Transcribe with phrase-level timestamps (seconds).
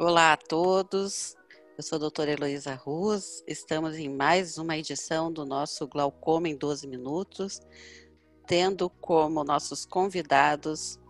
[0.00, 1.34] Olá a todos,
[1.76, 6.54] eu sou a doutora Heloísa Ruz, estamos em mais uma edição do nosso Glaucoma em
[6.54, 7.60] 12 Minutos,
[8.46, 11.00] tendo como nossos convidados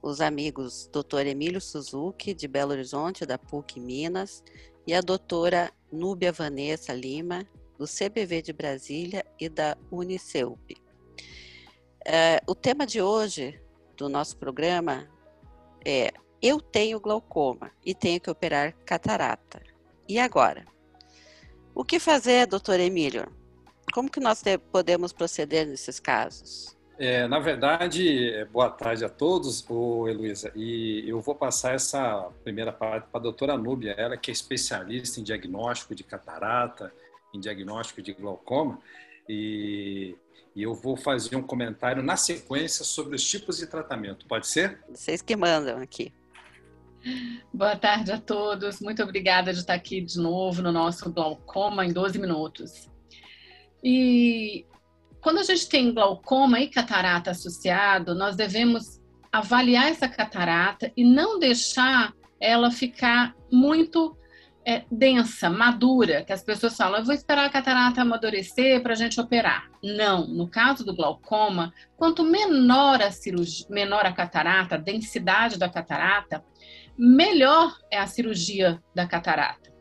[0.00, 1.26] os amigos Dr.
[1.26, 4.42] Emílio Suzuki, de Belo Horizonte, da PUC Minas,
[4.86, 7.46] e a doutora Núbia Vanessa Lima,
[7.76, 10.74] do CBV de Brasília e da Uniceup.
[12.02, 13.60] É, o tema de hoje
[13.94, 15.06] do nosso programa
[15.84, 16.10] é
[16.42, 19.60] eu tenho glaucoma e tenho que operar catarata.
[20.08, 20.64] E agora?
[21.74, 23.26] O que fazer, doutor Emílio?
[23.92, 26.76] Como que nós podemos proceder nesses casos?
[26.98, 30.50] É, na verdade, é, boa tarde a todos, Heloísa.
[30.56, 35.20] E eu vou passar essa primeira parte para a doutora Núbia, ela que é especialista
[35.20, 36.92] em diagnóstico de catarata,
[37.32, 38.80] em diagnóstico de glaucoma.
[39.28, 40.16] E,
[40.56, 44.26] e eu vou fazer um comentário na sequência sobre os tipos de tratamento.
[44.26, 44.80] Pode ser?
[44.88, 46.12] Vocês que mandam aqui.
[47.52, 48.80] Boa tarde a todos.
[48.80, 52.90] Muito obrigada de estar aqui de novo no nosso glaucoma em 12 minutos.
[53.82, 54.66] E
[55.20, 59.00] quando a gente tem glaucoma e catarata associado, nós devemos
[59.30, 64.16] avaliar essa catarata e não deixar ela ficar muito
[64.68, 68.96] é, densa, madura, que as pessoas falam, eu vou esperar a catarata amadurecer para a
[68.96, 69.70] gente operar.
[69.82, 75.70] Não, no caso do glaucoma, quanto menor a cirurgia, menor a catarata, a densidade da
[75.70, 76.44] catarata,
[76.98, 79.72] melhor é a cirurgia da catarata.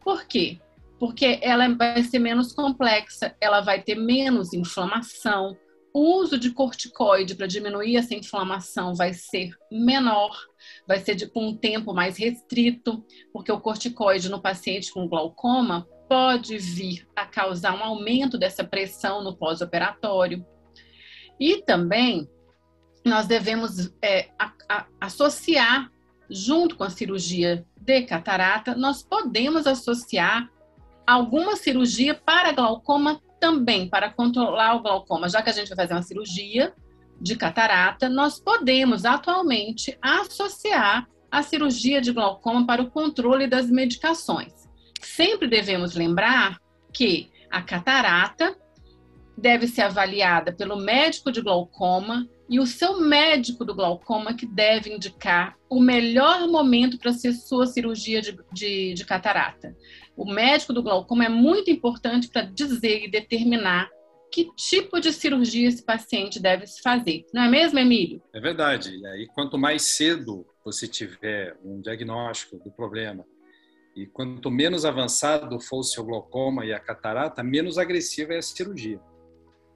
[0.00, 0.60] Por quê?
[0.96, 5.56] Porque ela vai ser menos complexa, ela vai ter menos inflamação.
[5.98, 10.30] O uso de corticoide para diminuir essa inflamação vai ser menor,
[10.86, 15.88] vai ser de, com um tempo mais restrito, porque o corticoide no paciente com glaucoma
[16.06, 20.44] pode vir a causar um aumento dessa pressão no pós-operatório.
[21.40, 22.28] E também
[23.02, 25.90] nós devemos é, a, a, associar
[26.28, 30.46] junto com a cirurgia de catarata, nós podemos associar
[31.06, 35.28] alguma cirurgia para glaucoma também, para controlar o glaucoma.
[35.28, 36.72] Já que a gente vai fazer uma cirurgia
[37.20, 44.52] de catarata, nós podemos atualmente associar a cirurgia de glaucoma para o controle das medicações.
[45.00, 46.58] Sempre devemos lembrar
[46.92, 48.56] que a catarata
[49.36, 54.94] deve ser avaliada pelo médico de glaucoma e o seu médico do glaucoma que deve
[54.94, 59.76] indicar o melhor momento para ser sua cirurgia de, de, de, catarata.
[60.16, 63.90] O médico do glaucoma é muito importante para dizer e determinar
[64.32, 67.24] que tipo de cirurgia esse paciente deve se fazer.
[67.32, 68.22] Não é mesmo, Emílio?
[68.34, 68.96] É verdade.
[68.96, 73.24] E aí, quanto mais cedo você tiver um diagnóstico do problema
[73.94, 78.42] e quanto menos avançado for o seu glaucoma e a catarata, menos agressiva é a
[78.42, 79.00] cirurgia.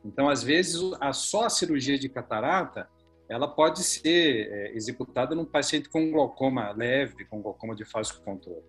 [0.05, 2.89] Então, às vezes, a só a cirurgia de catarata
[3.31, 8.65] ela pode ser é, executada num paciente com glaucoma leve, com glaucoma de fácil controle.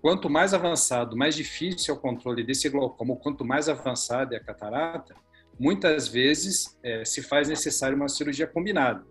[0.00, 4.42] Quanto mais avançado, mais difícil é o controle desse glaucoma, quanto mais avançada é a
[4.42, 5.14] catarata,
[5.58, 9.04] muitas vezes é, se faz necessário uma cirurgia combinada,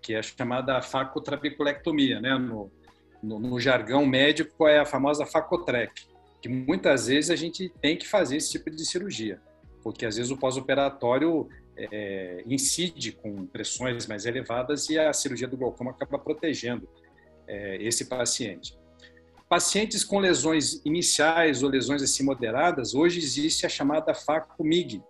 [0.00, 2.38] que é chamada facotrabeculectomia, né?
[2.38, 2.70] No,
[3.22, 5.92] no, no, jargão médico é a famosa facotrec,
[6.40, 9.40] que muitas vezes a gente tem que fazer esse tipo de cirurgia
[9.82, 15.56] porque às vezes o pós-operatório é, incide com pressões mais elevadas e a cirurgia do
[15.56, 16.88] glaucoma acaba protegendo
[17.46, 18.76] é, esse paciente.
[19.52, 25.02] Pacientes com lesões iniciais ou lesões assim moderadas, hoje existe a chamada FACO-MIG,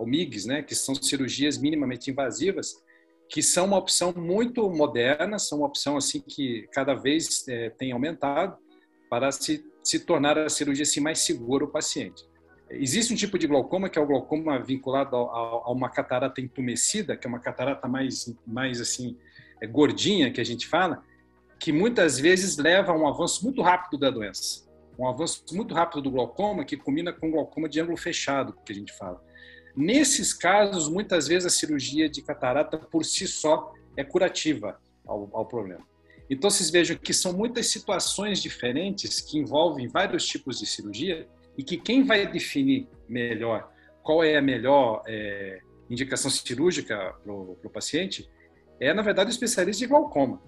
[0.00, 2.74] ou MIGs, né, que são cirurgias minimamente invasivas,
[3.28, 7.92] que são uma opção muito moderna, são uma opção assim que cada vez é, tem
[7.92, 8.58] aumentado
[9.08, 12.24] para se, se tornar a cirurgia assim, mais segura o paciente.
[12.70, 17.28] Existe um tipo de glaucoma que é o glaucoma vinculado a, uma catarata entumecida, que
[17.28, 19.16] é uma catarata mais, mais assim,
[19.62, 21.00] é, gordinha, que a gente fala,
[21.58, 24.64] que muitas vezes leva a um avanço muito rápido da doença.
[24.98, 28.74] Um avanço muito rápido do glaucoma, que combina com glaucoma de ângulo fechado, que a
[28.74, 29.22] gente fala.
[29.76, 35.46] Nesses casos, muitas vezes a cirurgia de catarata por si só é curativa ao, ao
[35.46, 35.84] problema.
[36.30, 41.62] Então, vocês vejam que são muitas situações diferentes que envolvem vários tipos de cirurgia e
[41.62, 43.70] que quem vai definir melhor
[44.02, 48.28] qual é a melhor é, indicação cirúrgica para o paciente
[48.80, 50.40] é, na verdade, o especialista de glaucoma.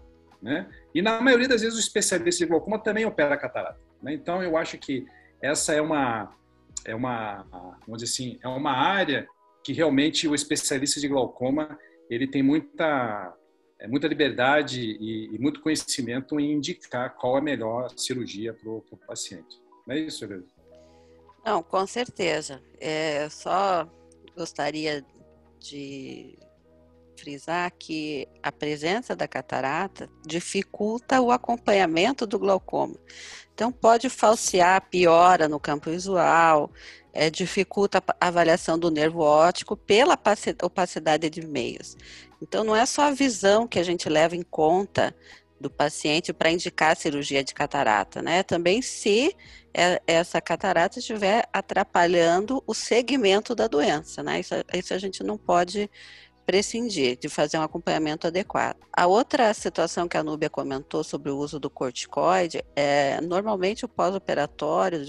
[0.47, 0.65] Né?
[0.95, 3.81] E na maioria das vezes o especialista de glaucoma também opera catarata.
[4.01, 4.15] Né?
[4.15, 5.05] Então eu acho que
[5.43, 6.33] essa é uma
[6.85, 7.45] é uma
[7.85, 9.27] vamos dizer assim é uma área
[9.65, 11.77] que realmente o especialista de glaucoma
[12.09, 13.35] ele tem muita
[13.81, 18.71] é, muita liberdade e, e, muito conhecimento em indicar qual é a melhor cirurgia para
[18.71, 19.61] o paciente.
[19.85, 20.47] Não é isso, Elisa?
[21.45, 22.63] Não, com certeza.
[22.81, 23.87] É, eu só
[24.37, 25.05] gostaria
[25.59, 26.39] de
[27.17, 32.97] frisar que a presença da catarata dificulta o acompanhamento do glaucoma.
[33.55, 36.71] Então, pode falsear, piora no campo visual,
[37.13, 40.19] é, dificulta a avaliação do nervo óptico pela
[40.63, 41.97] opacidade de meios.
[42.43, 45.15] Então, não é só a visão que a gente leva em conta
[45.59, 48.43] do paciente para indicar a cirurgia de catarata, né?
[48.43, 49.35] Também se
[49.73, 54.41] é, essa catarata estiver atrapalhando o segmento da doença, né?
[54.41, 55.91] Isso, isso a gente não pode
[56.47, 58.77] prescindir de fazer um acompanhamento adequado.
[58.93, 63.89] A outra situação que a Núbia comentou sobre o uso do corticoide é normalmente o
[63.89, 65.05] pós-operatório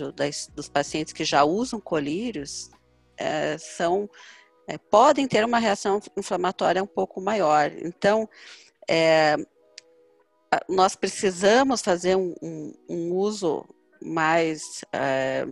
[0.56, 2.72] dos pacientes que já usam colírios
[3.16, 4.10] é, são
[4.68, 7.72] é, podem ter uma reação inflamatória um pouco maior.
[7.78, 8.28] Então,
[8.90, 9.38] é,
[10.68, 13.64] nós precisamos fazer um, um, um uso
[14.02, 15.48] mais é,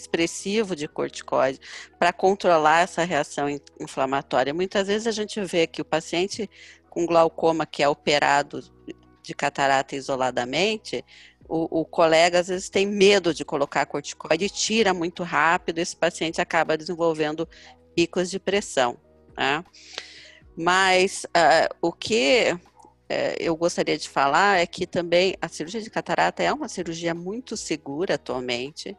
[0.00, 1.60] expressivo de corticoide
[1.98, 3.46] para controlar essa reação
[3.78, 4.54] inflamatória.
[4.54, 6.48] Muitas vezes a gente vê que o paciente
[6.88, 8.60] com glaucoma que é operado
[9.22, 11.04] de catarata isoladamente,
[11.48, 16.40] o, o, colega às vezes tem medo de colocar corticoide tira muito rápido, esse paciente
[16.40, 17.48] acaba desenvolvendo
[17.94, 18.96] picos de pressão.
[19.36, 19.64] Né?
[20.56, 25.90] Mas uh, o que uh, eu gostaria de falar é que também a cirurgia de
[25.90, 28.96] catarata é uma cirurgia muito segura atualmente.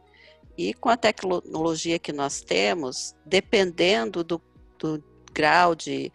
[0.56, 4.40] E com a tecnologia que nós temos, dependendo do,
[4.78, 5.02] do
[5.32, 6.12] grau de,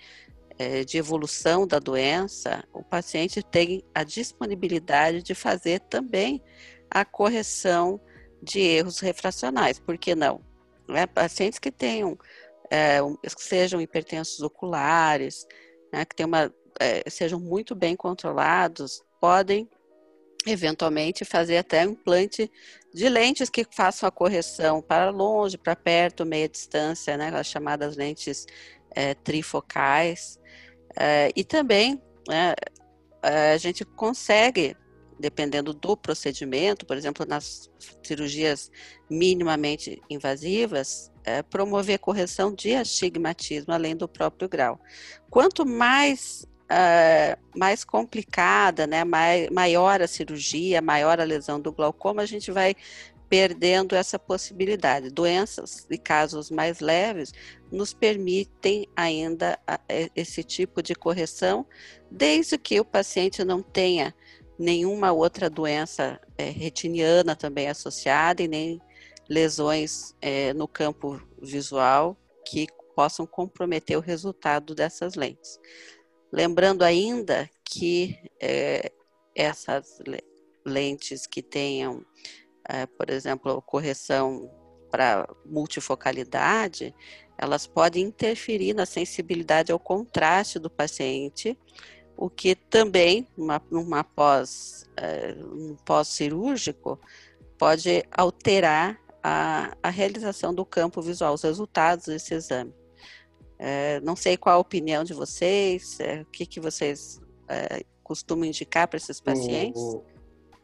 [0.59, 6.41] é, de evolução da doença, o paciente tem a disponibilidade de fazer também
[6.89, 7.99] a correção
[8.41, 9.79] de erros refracionais.
[9.79, 10.41] Por que não?
[10.87, 11.05] Né?
[11.07, 12.17] Pacientes que tenham,
[12.69, 15.45] é, que sejam hipertensos oculares,
[15.91, 19.69] né, que tenham uma, é, sejam muito bem controlados, podem
[20.51, 22.51] eventualmente fazer até implante
[22.93, 27.95] de lentes que façam a correção para longe, para perto, meia distância, né, as chamadas
[27.95, 28.45] lentes
[28.91, 30.39] é, trifocais.
[30.95, 32.53] É, e também né,
[33.21, 34.75] é, a gente consegue,
[35.19, 37.69] dependendo do procedimento, por exemplo, nas
[38.03, 38.71] cirurgias
[39.09, 44.79] minimamente invasivas, é, promover correção de astigmatismo além do próprio grau.
[45.29, 52.21] Quanto mais uh, mais complicada, né, mai, maior a cirurgia, maior a lesão do glaucoma,
[52.21, 52.75] a gente vai
[53.29, 55.09] perdendo essa possibilidade.
[55.09, 57.33] Doenças e casos mais leves
[57.71, 59.59] nos permitem ainda
[60.15, 61.65] esse tipo de correção,
[62.09, 64.15] desde que o paciente não tenha
[64.57, 68.81] nenhuma outra doença é, retiniana também associada e nem
[69.29, 75.59] lesões é, no campo visual que possam comprometer o resultado dessas lentes.
[76.31, 78.91] Lembrando ainda que é,
[79.35, 79.99] essas
[80.65, 82.05] lentes que tenham,
[82.67, 84.49] é, por exemplo, correção
[84.91, 86.93] para multifocalidade,
[87.37, 91.57] elas podem interferir na sensibilidade ao contraste do paciente,
[92.17, 96.99] o que também, numa, numa pós, é, um pós-cirúrgico,
[97.57, 102.73] pode alterar a, a realização do campo visual, os resultados desse exame.
[103.59, 108.45] É, não sei qual a opinião de vocês, é, o que, que vocês é, costumam
[108.45, 109.81] indicar para esses pacientes?
[109.81, 110.03] O,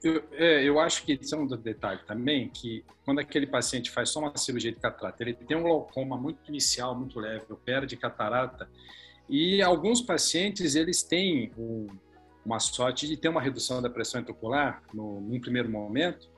[0.03, 4.09] eu, é, eu, acho que isso é um detalhe também, que quando aquele paciente faz
[4.09, 7.95] só uma cirurgia de catarata, ele tem um glaucoma muito inicial, muito leve, opera de
[7.95, 8.69] catarata,
[9.29, 11.87] e alguns pacientes, eles têm um,
[12.45, 16.29] uma sorte de ter uma redução da pressão intraocular no, num primeiro momento,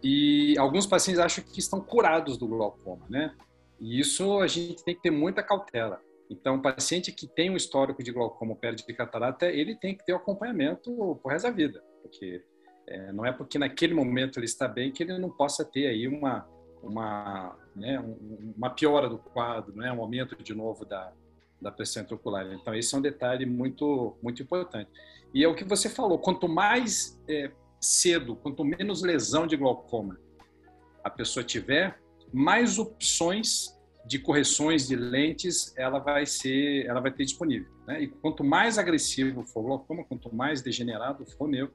[0.00, 3.34] e alguns pacientes acham que estão curados do glaucoma, né?
[3.80, 6.00] E isso a gente tem que ter muita cautela.
[6.30, 10.04] Então, o paciente que tem um histórico de glaucoma ou de catarata, ele tem que
[10.04, 12.42] ter o acompanhamento por resto da vida, porque
[12.86, 16.08] é, não é porque naquele momento ele está bem que ele não possa ter aí
[16.08, 16.46] uma
[16.82, 17.98] uma né,
[18.56, 21.12] uma piora do quadro, né, um aumento de novo da,
[21.60, 22.46] da pressão intraocular.
[22.52, 24.90] Então, esse é um detalhe muito muito importante.
[25.32, 27.50] E é o que você falou, quanto mais é,
[27.80, 30.18] cedo, quanto menos lesão de glaucoma
[31.02, 31.98] a pessoa tiver,
[32.32, 33.74] mais opções
[34.06, 37.72] de correções de lentes ela vai ser, ela vai ter disponível.
[37.86, 38.02] Né?
[38.02, 41.72] E quanto mais agressivo for o glaucoma, quanto mais degenerado for o nervo,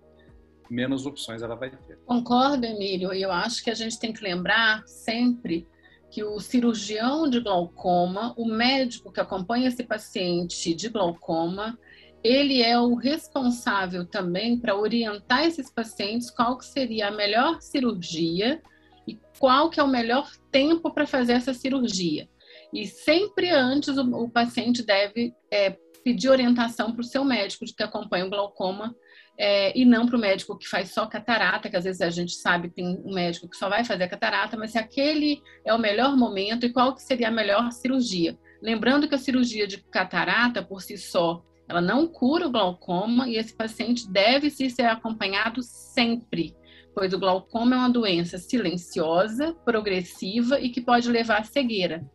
[0.69, 1.97] menos opções ela vai ter.
[2.05, 3.13] Concordo, Emílio.
[3.13, 5.67] E eu acho que a gente tem que lembrar sempre
[6.11, 11.77] que o cirurgião de glaucoma, o médico que acompanha esse paciente de glaucoma,
[12.23, 18.61] ele é o responsável também para orientar esses pacientes qual que seria a melhor cirurgia
[19.09, 22.27] e qual que é o melhor tempo para fazer essa cirurgia.
[22.73, 27.73] E sempre antes o, o paciente deve é, pedir orientação para o seu médico de
[27.73, 28.95] que acompanha o glaucoma
[29.37, 32.33] é, e não para o médico que faz só catarata, que às vezes a gente
[32.33, 35.79] sabe que tem um médico que só vai fazer catarata, mas se aquele é o
[35.79, 38.37] melhor momento e qual que seria a melhor cirurgia.
[38.61, 43.37] Lembrando que a cirurgia de catarata, por si só, ela não cura o glaucoma e
[43.37, 46.53] esse paciente deve -se ser acompanhado sempre,
[46.99, 52.05] pois o glaucoma é uma doença silenciosa, progressiva e que pode levar à cegueira.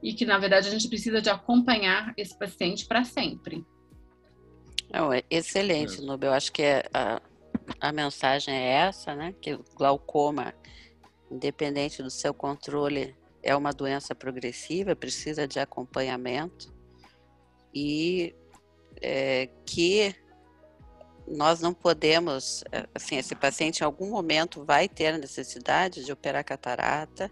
[0.00, 3.66] E que, na verdade, a gente precisa de acompanhar esse paciente para sempre.
[4.92, 6.30] Não, é excelente, Nubel.
[6.30, 7.20] Eu acho que é, a,
[7.80, 9.34] a mensagem é essa, né?
[9.40, 10.54] Que o glaucoma,
[11.28, 16.72] independente do seu controle, é uma doença progressiva, precisa de acompanhamento
[17.74, 18.36] e
[19.02, 20.14] é, que
[21.30, 26.12] nós não podemos, é, assim, esse paciente em algum momento vai ter a necessidade de
[26.12, 27.30] operar catarata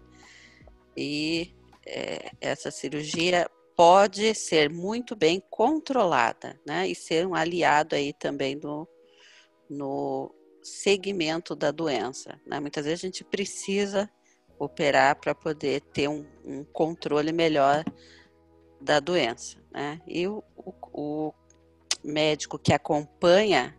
[0.95, 1.53] e
[1.85, 8.55] é, essa cirurgia pode ser muito bem controlada, né, e ser um aliado aí também
[8.55, 8.87] no,
[9.69, 12.59] no segmento da doença, né?
[12.59, 14.09] Muitas vezes a gente precisa
[14.59, 17.83] operar para poder ter um, um, controle melhor
[18.81, 19.57] da doença.
[19.71, 20.01] Né?
[20.07, 21.33] E o, o, o,
[22.03, 23.77] médico que acompanha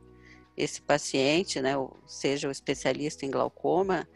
[0.59, 1.75] esse paciente, né,
[2.07, 4.09] seja o especialista em glaucoma,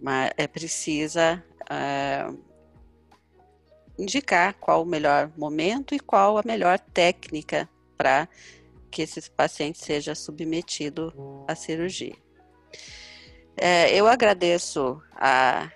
[0.00, 2.26] mas é precisa é,
[3.98, 8.28] indicar qual o melhor momento e qual a melhor técnica para
[8.90, 12.16] que esse paciente seja submetido à cirurgia.
[13.56, 15.70] É, eu agradeço a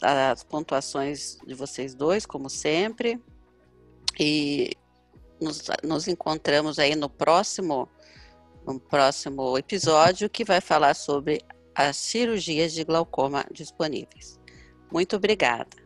[0.00, 3.20] as pontuações de vocês dois, como sempre.
[4.18, 4.70] E
[5.40, 7.88] nos, nos encontramos aí no próximo,
[8.66, 11.42] no próximo episódio que vai falar sobre
[11.74, 14.38] as cirurgias de glaucoma disponíveis.
[14.92, 15.83] Muito obrigada.